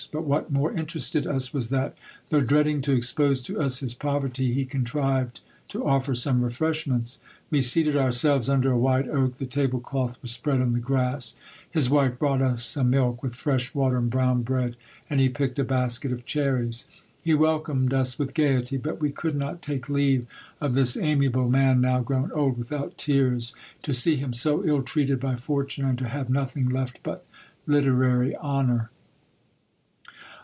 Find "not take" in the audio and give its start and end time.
19.35-19.87